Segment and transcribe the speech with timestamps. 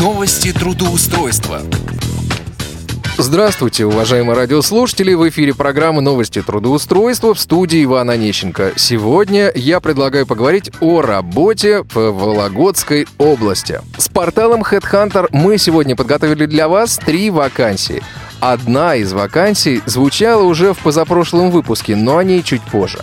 [0.00, 1.60] Новости трудоустройства.
[3.18, 5.12] Здравствуйте, уважаемые радиослушатели!
[5.12, 8.72] В эфире программы «Новости трудоустройства» в студии Ивана Онищенко.
[8.76, 13.82] Сегодня я предлагаю поговорить о работе в Вологодской области.
[13.98, 18.02] С порталом Headhunter мы сегодня подготовили для вас три вакансии–
[18.42, 22.98] одна из вакансий звучала уже в позапрошлом выпуске, но о ней чуть позже.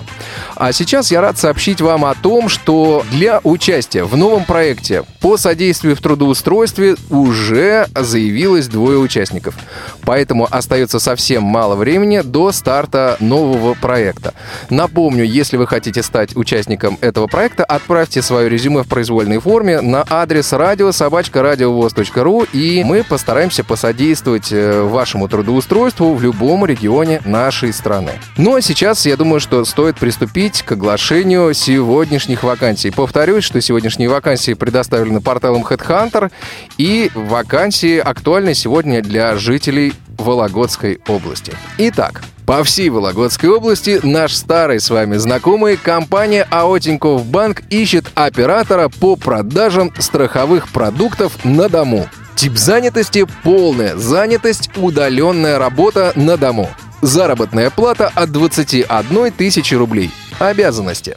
[0.60, 5.38] А сейчас я рад сообщить вам о том, что для участия в новом проекте по
[5.38, 9.56] содействию в трудоустройстве уже заявилось двое участников.
[10.02, 14.34] Поэтому остается совсем мало времени до старта нового проекта.
[14.70, 20.04] Напомню, если вы хотите стать участником этого проекта, отправьте свое резюме в произвольной форме на
[20.10, 28.12] адрес радиособачка.радиовоз.ру и мы постараемся посодействовать э, вашему трудоустройству в любом регионе нашей страны.
[28.36, 32.92] Ну а сейчас, я думаю, что стоит приступить к оглашению сегодняшних вакансий.
[32.92, 36.32] Повторюсь, что сегодняшние вакансии предоставлены порталом Headhunter,
[36.78, 41.54] и вакансии актуальны сегодня для жителей Вологодской области.
[41.78, 48.12] Итак, по всей Вологодской области наш старый с вами знакомый компания АО Тинькофф Банк ищет
[48.16, 52.10] оператора по продажам страховых продуктов на дому.
[52.36, 56.70] Тип занятости– полная занятость, удаленная работа на дому.
[57.02, 60.10] Заработная плата от 21 тысячи рублей.
[60.40, 61.16] Обязанности.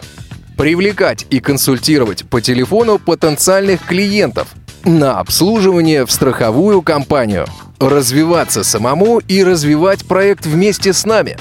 [0.56, 4.48] Привлекать и консультировать по телефону потенциальных клиентов
[4.84, 7.46] на обслуживание в страховую компанию.
[7.78, 11.38] Развиваться самому и развивать проект вместе с нами.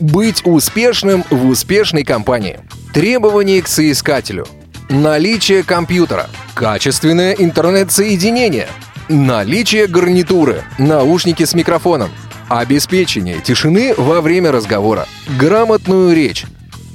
[0.00, 2.60] Быть успешным в успешной компании.
[2.92, 4.46] Требования к соискателю.
[4.88, 6.28] Наличие компьютера.
[6.54, 8.68] Качественное интернет-соединение–
[9.08, 12.08] Наличие гарнитуры, наушники с микрофоном,
[12.48, 15.06] обеспечение тишины во время разговора,
[15.38, 16.46] грамотную речь,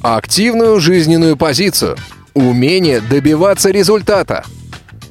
[0.02, 1.98] активную жизненную позицию,
[2.34, 4.44] умение добиваться результата.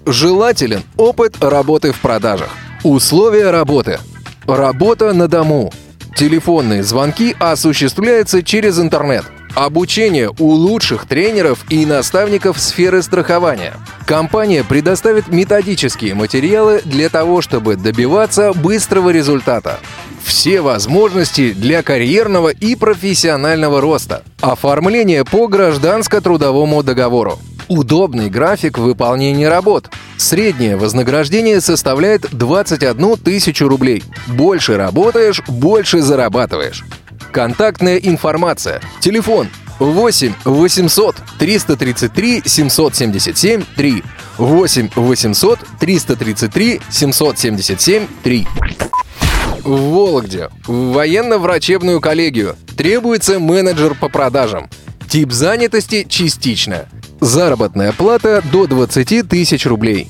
[0.06, 2.50] Желателен опыт работы в продажах.
[2.83, 3.98] Условия работы.
[4.47, 5.72] Работа на дому.
[6.16, 13.75] Телефонные звонки осуществляются через интернет– Обучение у лучших тренеров и наставников сферы страхования.
[14.06, 19.81] Компания предоставит методические материалы для того, чтобы добиваться быстрого результата.
[20.22, 24.22] Все возможности для карьерного и профессионального роста.
[24.41, 27.38] Оформление по гражданско-трудовому договору.
[27.69, 29.91] Удобный график выполнения работ.
[30.16, 34.03] Среднее вознаграждение составляет 21 тысячу рублей.
[34.26, 36.84] Больше работаешь, больше зарабатываешь.
[37.33, 38.81] Контактная информация.
[39.00, 44.03] Телефон 8 800 333 777 3.
[44.39, 48.47] 8 800 333 777 3.
[49.62, 50.49] В Вологде.
[50.66, 52.56] В военно-врачебную коллегию.
[52.77, 54.69] Требуется менеджер по продажам.
[55.09, 56.89] Тип занятости частичная.
[57.21, 60.09] Заработная плата до 20 тысяч рублей.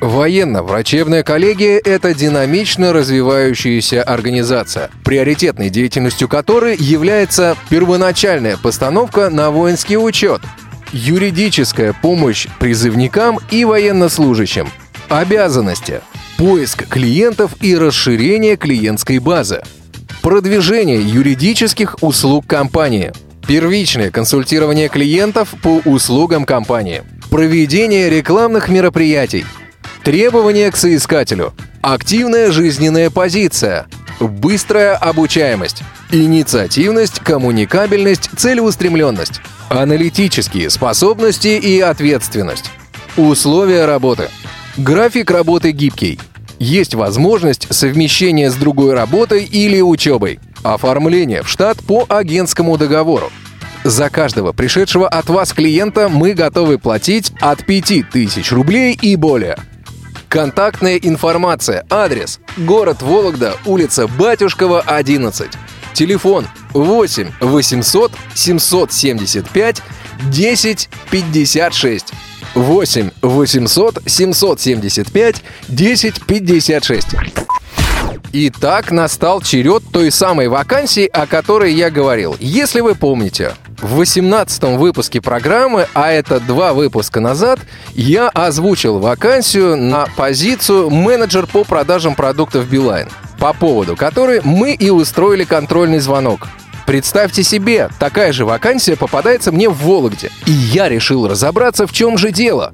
[0.00, 10.42] Военно-врачебная коллегия– это динамично развивающаяся организация, приоритетной деятельностью которой является первоначальная постановка на воинский учет,
[10.92, 14.68] юридическая помощь призывникам и военнослужащим,
[15.08, 16.02] обязанности,
[16.36, 19.62] поиск клиентов и расширение клиентской базы,
[20.20, 23.12] продвижение юридических услуг компании,
[23.48, 29.46] первичное консультирование клиентов по услугам компании, проведение рекламных мероприятий–
[30.06, 31.52] Требования к соискателю.
[31.82, 33.86] Активная жизненная позиция.
[34.20, 35.82] Быстрая обучаемость.
[36.12, 39.40] Инициативность, коммуникабельность, целеустремленность.
[39.68, 42.70] Аналитические способности и ответственность.
[43.16, 44.28] Условия работы.
[44.76, 46.20] График работы гибкий.
[46.60, 50.38] Есть возможность совмещения с другой работой или учебой.
[50.62, 53.32] Оформление в штат по агентскому договору.
[53.82, 59.56] За каждого пришедшего от вас клиента мы готовы платить от 5000 рублей и более.
[60.36, 61.86] Контактная информация.
[61.88, 62.40] Адрес.
[62.58, 65.50] Город Вологда, улица Батюшкова, 11.
[65.94, 69.82] Телефон 8 800 775
[70.30, 72.12] 10 56.
[72.54, 77.06] 8 800 775 10 56.
[78.34, 82.36] Итак, настал черед той самой вакансии, о которой я говорил.
[82.40, 87.60] Если вы помните, в 18 выпуске программы, а это два выпуска назад,
[87.94, 93.08] я озвучил вакансию на позицию менеджер по продажам продуктов Билайн,
[93.38, 96.48] по поводу которой мы и устроили контрольный звонок.
[96.86, 100.30] Представьте себе, такая же вакансия попадается мне в Вологде.
[100.46, 102.72] И я решил разобраться, в чем же дело.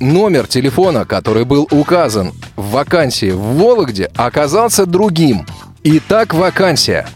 [0.00, 5.46] Номер телефона, который был указан в вакансии в Вологде, оказался другим.
[5.84, 7.06] Итак, вакансия.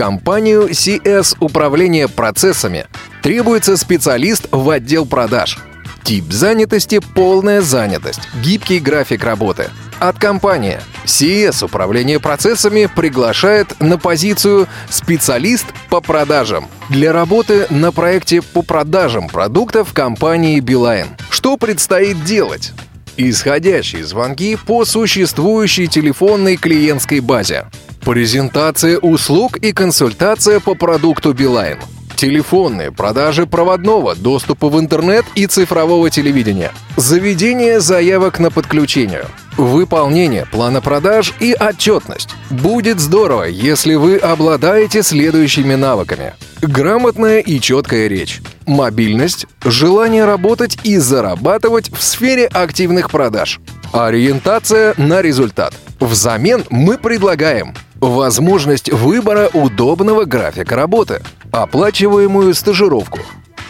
[0.00, 2.86] Компанию CS Управление процессами
[3.22, 5.58] требуется специалист в отдел продаж.
[6.04, 9.68] Тип занятости– полная занятость, гибкий график работы.
[9.98, 10.80] от компании.
[11.04, 19.28] CS Управление процессами приглашает на позицию специалист по продажам для работы на проекте по продажам
[19.28, 21.08] продуктов компании Билайн.
[21.28, 22.72] Что предстоит делать?
[23.18, 27.66] Исходящие звонки по существующей телефонной клиентской базе.
[28.10, 31.78] Презентация услуг и консультация по продукту Билайн.
[32.16, 36.72] Телефонные продажи проводного, доступа в интернет и цифрового телевидения.
[36.96, 39.26] Заведение заявок на подключение.
[39.56, 42.30] Выполнение плана продаж и отчетность.
[42.50, 46.34] Будет здорово, если вы обладаете следующими навыками.
[46.62, 48.42] Грамотная и четкая речь.
[48.66, 53.60] Мобильность, желание работать и зарабатывать в сфере активных продаж.
[53.92, 55.74] Ориентация на результат.
[56.00, 63.20] Взамен мы предлагаем возможность выбора удобного графика работы, оплачиваемую стажировку,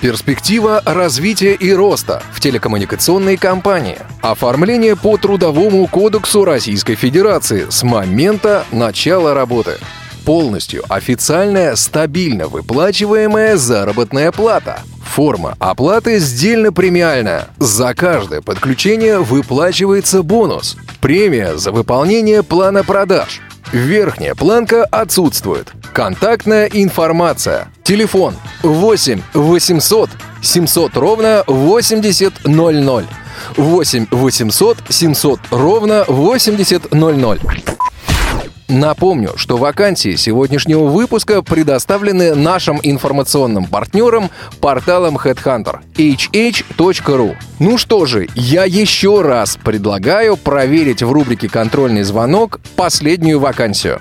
[0.01, 8.65] перспектива развития и роста в телекоммуникационной компании, оформление по Трудовому кодексу Российской Федерации с момента
[8.71, 9.79] начала работы,
[10.25, 14.81] полностью официальная стабильно выплачиваемая заработная плата,
[15.11, 17.49] Форма оплаты сдельно-премиальная.
[17.59, 20.77] За каждое подключение выплачивается бонус.
[21.01, 23.41] Премия за выполнение плана продаж.
[23.73, 25.73] Верхняя планка отсутствует.
[25.93, 27.69] Контактная информация.
[27.85, 28.35] Телефон
[28.65, 30.11] 8 800
[30.43, 32.35] 700 ровно 8000.
[33.57, 37.41] 8 800 700 ровно 8000.
[38.71, 44.31] Напомню, что вакансии сегодняшнего выпуска предоставлены нашим информационным партнерам
[44.61, 47.37] порталом Headhunter hh.ru.
[47.59, 53.99] Ну что же, я еще раз предлагаю проверить в рубрике «Контрольный звонок» последнюю вакансию.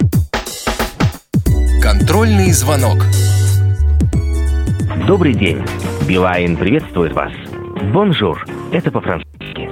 [1.82, 2.98] Контрольный звонок.
[5.08, 5.64] Добрый день.
[6.08, 7.32] Билайн приветствует вас.
[7.92, 8.46] Bonjour.
[8.72, 9.68] Это по-французски.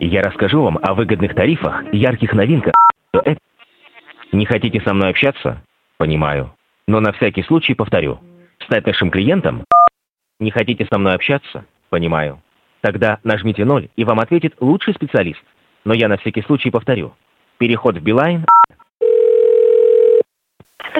[0.00, 2.72] Я расскажу вам о выгодных тарифах, ярких новинках.
[4.36, 5.62] Не хотите со мной общаться?
[5.96, 6.54] Понимаю.
[6.86, 8.18] Но на всякий случай повторю.
[8.58, 9.64] Стать нашим клиентом?
[10.38, 11.64] Не хотите со мной общаться?
[11.88, 12.42] Понимаю.
[12.82, 15.42] Тогда нажмите ноль, и вам ответит лучший специалист.
[15.86, 17.14] Но я на всякий случай повторю.
[17.56, 18.44] Переход в Билайн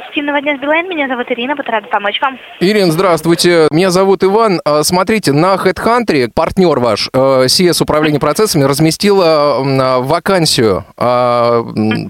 [0.01, 0.87] Позитивного дня с Билайн.
[0.91, 1.57] Меня зовут Ирина.
[1.57, 2.39] Буду рада помочь вам.
[2.61, 3.67] Ирина, здравствуйте.
[3.71, 4.61] Меня зовут Иван.
[4.67, 11.63] А, Смотрите, на HeadHunter партнер ваш, э, CS Управление процессами, разместила а, вакансию а,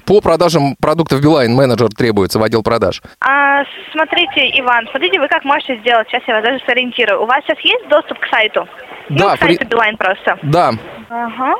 [0.04, 1.54] по продажам продуктов Билайн.
[1.54, 3.02] Менеджер требуется в отдел продаж.
[3.20, 3.62] А,
[3.92, 6.08] смотрите, Иван, смотрите, вы как можете сделать.
[6.08, 7.22] Сейчас я вас даже сориентирую.
[7.22, 8.66] У вас сейчас есть доступ к сайту?
[9.10, 10.36] Да, ну, к сайту при- Билайн просто.
[10.42, 10.72] Да,
[11.08, 11.54] Ага.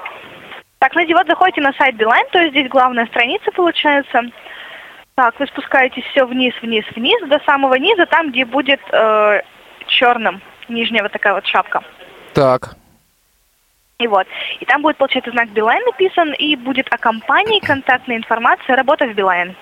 [0.80, 4.22] Так, ну вот заходите на сайт Билайн, то есть здесь главная страница получается.
[5.16, 9.40] Так, вы спускаетесь все вниз, вниз, вниз, до самого низа, там, где будет э,
[9.86, 11.82] черным нижняя вот такая вот шапка.
[12.34, 12.76] так.
[13.98, 14.26] И вот.
[14.60, 19.14] И там будет, получается, знак Билайн написан, и будет о компании, контактная информация, работа в
[19.14, 19.56] Билайн.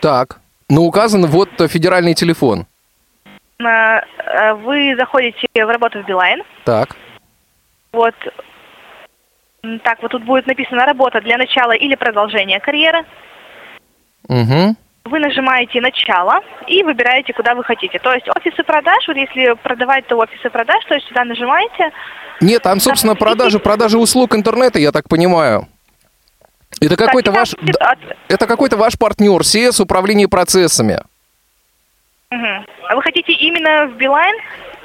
[0.00, 0.40] Так.
[0.68, 2.66] Ну, указан вот федеральный телефон.
[3.60, 6.42] Э, э, Вы заходите в работу в Билайн.
[6.64, 6.96] Так.
[7.92, 8.14] Вот.
[9.84, 13.04] Так, вот тут будет написано работа для начала или продолжения карьеры.
[14.28, 14.74] Угу.
[15.06, 17.98] Вы нажимаете начало и выбираете, куда вы хотите.
[17.98, 21.90] То есть офисы продаж, вот если продавать, то офисы продаж, то есть сюда нажимаете.
[22.40, 25.68] Нет, там, собственно, продажи, продажи услуг интернета, я так понимаю.
[26.80, 27.54] Это какой-то ваш...
[27.54, 31.00] от- Это какой-то ваш партнер, CS Управление процессами.
[32.30, 32.66] Мгм.
[32.88, 34.34] А вы хотите именно в Билайн?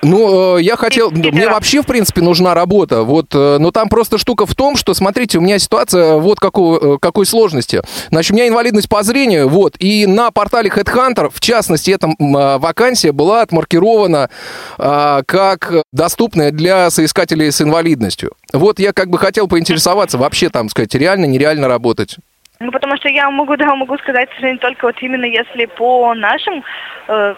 [0.01, 1.11] Ну, э, я хотел...
[1.11, 3.03] Мне вообще, в принципе, нужна работа.
[3.03, 6.95] Вот, э, но там просто штука в том, что, смотрите, у меня ситуация вот какого,
[6.95, 7.81] э, какой сложности.
[8.09, 13.11] Значит, у меня инвалидность по зрению, вот, и на портале Headhunter, в частности, эта вакансия
[13.11, 14.29] была отмаркирована
[14.77, 18.31] э, как доступная для соискателей с инвалидностью.
[18.53, 22.17] Вот я как бы хотел поинтересоваться, вообще там, сказать, реально, нереально работать.
[22.61, 26.13] Ну, потому что я могу, да, могу сказать, к сожалению, только вот именно если по
[26.13, 26.63] нашим,
[27.07, 27.35] э,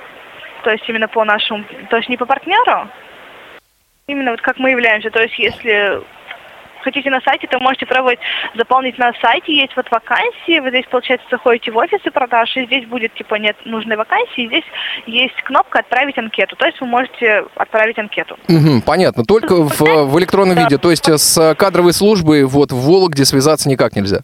[0.63, 2.89] то есть именно по нашему, то есть не по партнеру,
[4.07, 6.01] именно вот как мы являемся, то есть если
[6.83, 8.19] хотите на сайте, то можете пробовать
[8.55, 12.85] заполнить на сайте, есть вот вакансии, вы здесь, получается, заходите в офисы продаж, и здесь
[12.85, 14.65] будет, типа, нет нужной вакансии, и здесь
[15.05, 18.37] есть кнопка «Отправить анкету», то есть вы можете отправить анкету.
[18.49, 23.25] Мгм, понятно, только в, в электронном виде, то есть с кадровой службой вот в Вологде
[23.25, 24.19] связаться никак нельзя.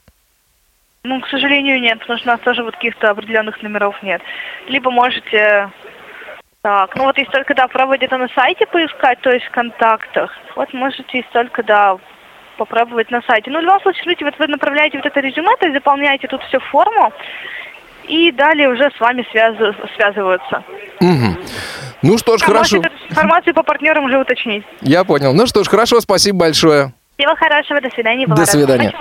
[1.03, 4.21] Ну, к сожалению, нет, потому что у нас тоже вот каких-то определенных номеров нет.
[4.67, 5.69] Либо можете...
[6.61, 7.67] Так, ну вот если только, да,
[8.03, 11.97] это на сайте поискать, то есть в контактах, вот можете если только, да,
[12.57, 13.49] попробовать на сайте.
[13.49, 16.43] Ну, в любом случае, смотрите, вот вы направляете вот это резюме, то есть заполняете тут
[16.43, 17.13] всю форму,
[18.09, 20.63] и далее уже с вами связ- связываются.
[20.99, 21.37] Мгм.
[22.01, 22.77] Ну что ж, А хорошо.
[22.77, 24.65] можете информацию по партнерам уже уточнить.
[24.81, 25.33] Я понял.
[25.33, 26.91] Ну что ж, хорошо, спасибо большое.
[27.17, 28.27] Всего хорошего, до свидания.
[28.27, 28.93] До свидания.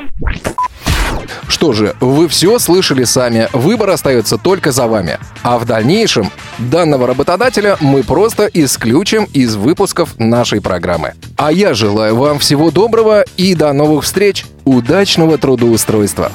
[1.48, 5.18] Что же, вы все слышали сами, выбор остается только за вами.
[5.42, 11.14] А в дальнейшем данного работодателя мы просто исключим из выпусков нашей программы.
[11.36, 14.44] А я желаю вам всего доброго и до новых встреч.
[14.64, 16.30] Удачного трудоустройства!